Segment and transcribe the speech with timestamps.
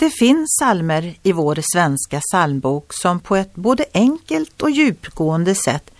[0.00, 5.90] Det finns salmer i vår svenska psalmbok som på ett både enkelt och djupgående sätt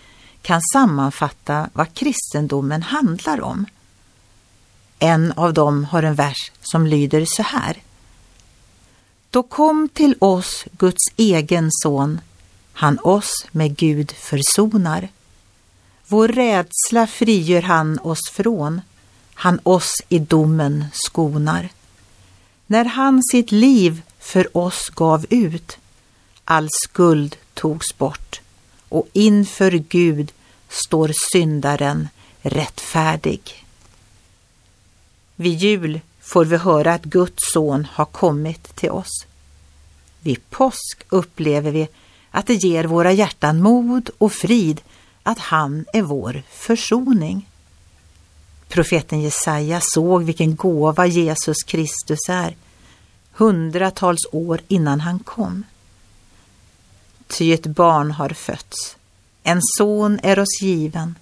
[0.43, 3.67] kan sammanfatta vad kristendomen handlar om.
[4.99, 7.83] En av dem har en vers som lyder så här.
[9.31, 12.21] Då kom till oss Guds egen son,
[12.73, 15.09] han oss med Gud försonar.
[16.07, 18.81] Vår rädsla frigör han oss från,
[19.35, 21.69] han oss i domen skonar.
[22.71, 25.79] När han sitt liv för oss gav ut,
[26.45, 28.41] all skuld togs bort
[28.89, 30.33] och inför Gud
[30.69, 32.09] står syndaren
[32.43, 33.65] rättfärdig.
[35.37, 39.27] Vid jul får vi höra att Guds son har kommit till oss.
[40.21, 41.89] Vid påsk upplever vi
[42.31, 44.81] att det ger våra hjärtan mod och frid
[45.23, 47.49] att han är vår försoning.
[48.71, 52.57] Profeten Jesaja såg vilken gåva Jesus Kristus är
[53.33, 55.65] hundratals år innan han kom.
[57.27, 58.97] Ty ett barn har fötts,
[59.43, 61.15] en son är oss given.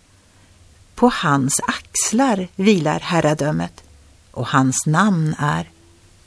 [0.94, 3.82] På hans axlar vilar herradömet
[4.30, 5.70] och hans namn är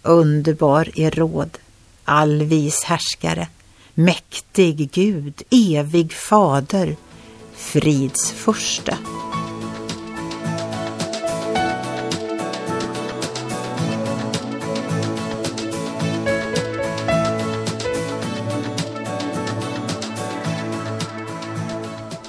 [0.02, 1.58] underbar i råd,
[2.03, 3.47] allvis härskare,
[3.94, 6.95] mäktig Gud, evig fader,
[7.56, 8.97] frids förste.